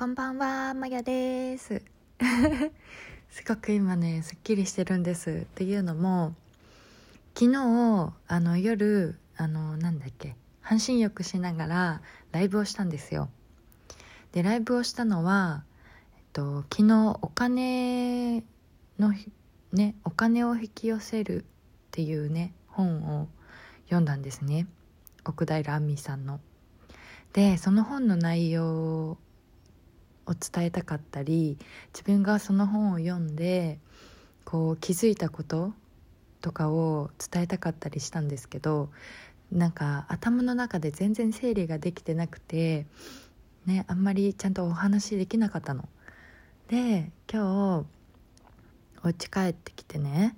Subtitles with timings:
[0.00, 1.82] こんばんは、まやです。
[3.28, 5.30] すごく今ね、すっきりしてるんです。
[5.30, 6.34] っていうのも、
[7.34, 12.02] 昨日、あの夜、あの、なんだっけ、半身浴しながら
[12.32, 13.28] ライブをしたんですよ。
[14.32, 15.64] で、ライブをしたのは、
[16.16, 18.42] えっと、昨日お金
[18.98, 19.12] の、
[19.74, 21.44] ね、お金を引き寄せるっ
[21.90, 23.28] ていうね、本を
[23.84, 24.66] 読んだんですね。
[25.26, 26.40] 奥平亜美さんの。
[27.34, 29.18] でその本の内容
[30.26, 31.58] を伝えたかったり
[31.92, 33.78] 自分がその本を読んで
[34.44, 35.72] こう気づいたこと
[36.40, 38.90] とかを伝えたかったりしたんですけど
[39.52, 42.86] なんか頭の中で全然整理ができてなくて
[43.66, 45.88] ねあんまりちゃんとお話できなかったの。
[46.68, 47.86] で今日
[49.02, 50.36] お家帰ってきてね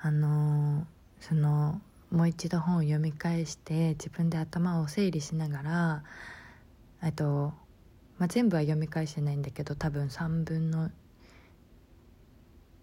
[0.00, 0.86] あの
[1.20, 6.02] そのもう一度本を読み返して自分で頭を整理しながら
[7.02, 7.52] えっと、
[8.18, 10.90] まあ、全部は読み返してないんだけど多分3分の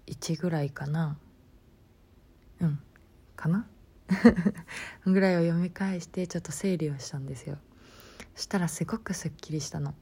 [0.07, 1.17] 1ぐらいかな。
[2.61, 2.79] うん
[3.35, 3.67] かな？
[5.05, 7.57] ぐらいを読み返してちょっと整理をしたんですよ。
[8.35, 9.95] そしたらすごくすっきりしたの。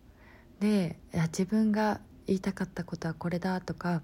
[0.60, 4.02] で自分が言いたかったことはこれだとか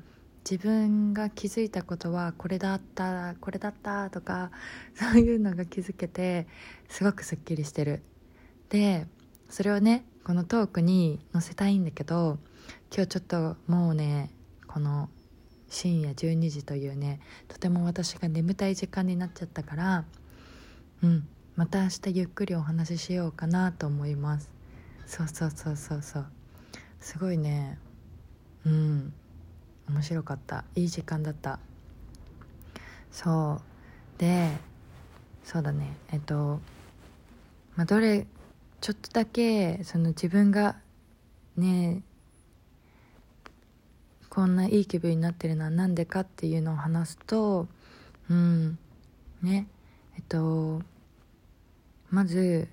[0.50, 4.52] 自分が気づいたことはこれだったこれだったとか
[4.96, 6.48] そういうのが気づけて
[6.90, 8.02] すごくすっきりしてる。
[8.70, 9.08] で
[9.50, 12.38] それをねこのトークに載せたいんだけど
[12.94, 14.30] 今日ちょっともうね
[14.68, 15.08] この
[15.70, 20.04] 深夜12時というねとても私が眠たい時間になっちゃったから
[21.02, 24.52] うんまた明日ゆっくりお話ししようかなと思います。
[25.06, 26.26] そうそうそうそうそう。
[27.00, 27.80] すごいね。
[28.66, 29.14] うん。
[29.90, 30.66] 面白かった。
[30.76, 31.58] いい時間だった。
[33.12, 33.62] そ
[34.18, 34.20] う。
[34.20, 34.52] で
[35.46, 35.96] そうだね。
[36.12, 36.60] えっと
[37.78, 38.28] まあどれ
[38.80, 40.76] ちょっとだけその自分が
[41.56, 42.04] ね
[44.30, 47.68] こんないい気分になってるのは何でかっていうのを話すと
[48.30, 48.78] うん
[49.42, 49.68] ね
[50.16, 50.82] えっと
[52.12, 52.68] まず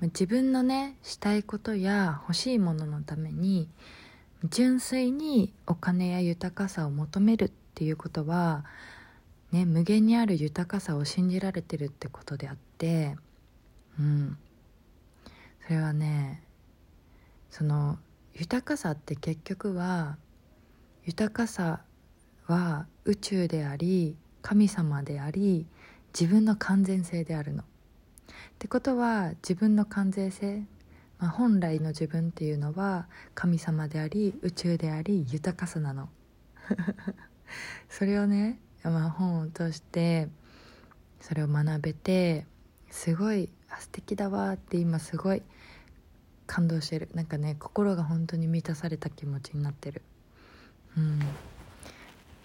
[0.00, 3.68] 自分のねしたいことや欲しいもののために
[4.44, 8.64] 純粋にお金や豊かさを求めるっていうことは、
[9.52, 13.16] ね、無限にある豊かさを信じられてるってことであって
[13.98, 14.38] うん。
[15.70, 16.42] それはね
[17.48, 17.96] その
[18.34, 20.16] 豊かさって結局は
[21.04, 21.82] 豊かさ
[22.48, 25.68] は宇宙であり神様であり
[26.12, 27.62] 自分の完全性であるの。
[27.62, 27.66] っ
[28.58, 30.64] てことは自分の完全性、
[31.20, 33.06] まあ、本来の自分っていうのは
[33.36, 36.08] 神様であり宇宙であり豊かさなの。
[37.88, 40.28] それをね、まあ、本を通して
[41.20, 42.44] それを学べて
[42.90, 45.42] すごいあ素敵だわって今すごい
[46.46, 47.08] 感動してる。
[47.14, 50.02] なんかね心が本当に満たされた気持ちになってる。
[50.96, 51.20] うん。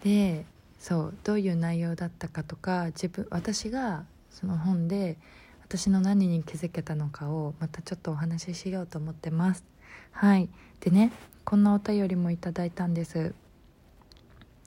[0.03, 0.45] で
[0.79, 5.17] そうどういう内容だったかとか自分私がその本で
[5.63, 9.63] 私の何に気づけたのかをまたちょっとお話ししようと思ってます。
[10.11, 10.49] はい。
[10.79, 11.11] でね
[11.43, 13.33] こんなお便りもいただいたんです。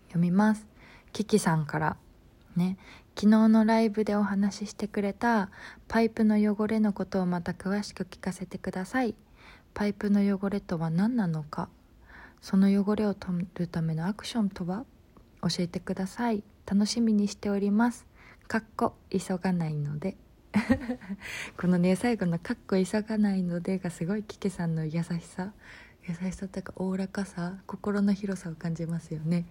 [0.08, 0.66] 読みます。
[1.12, 1.96] キキさんから。
[2.56, 2.76] ね。
[3.20, 5.50] 昨日のライブでお話ししてくれた
[5.88, 9.16] パイプの汚れのことをまた詳しく聞かせてください。
[9.74, 11.68] パイプの汚れとは何なのか？
[12.40, 14.84] その汚れを取るためのアクションとは？
[15.42, 16.44] 教えてください。
[16.64, 18.06] 楽しみにしております。
[18.46, 20.16] かっこ急がないので。
[21.58, 25.52] このね最後の「かっこ急がないので」がすごいキキさんの優しさ。
[26.06, 27.56] 優しさというかおおらかさ。
[27.66, 29.44] 心の広さを感じますよね。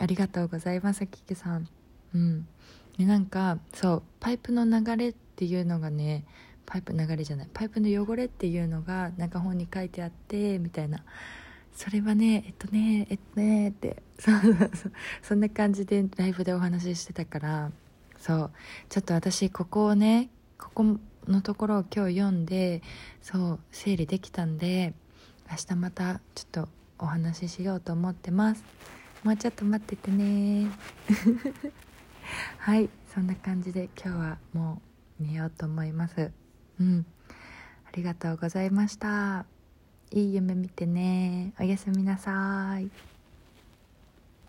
[0.00, 1.68] ありがとうございますキキさん。
[2.14, 2.48] うん。
[2.96, 6.24] でなんかそうパイプの流れっていうのがね
[6.64, 11.04] パイプ流れじゃないパイプの汚れっていうのがなんか本に書いてあってみたいな。
[11.72, 17.70] それはねえっとねえっとねって そうそうそうそんな感じでライブでお話ししてたから
[18.18, 18.50] そう。
[18.88, 22.82] ちょっと私ここをねここのところを今日読んで
[23.20, 24.94] そう整理できたんで
[25.50, 26.68] 明日またちょっと
[26.98, 28.64] お話ししようと思ってます。
[29.22, 30.68] もうちょっと待っててね。
[32.58, 34.80] はいそんな感じで今日はも
[35.20, 36.30] う寝ようと思います。
[36.80, 37.06] うん。
[37.84, 39.46] ありがとうございました。
[40.10, 41.52] いい夢見てね。
[41.58, 42.90] おやすみなさい。